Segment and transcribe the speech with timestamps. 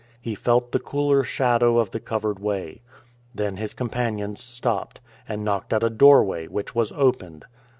[0.19, 2.81] He felt the cooler shadow of the covered way.
[3.35, 7.45] Then his companions stopped, and knocked at a doorway, which was opened.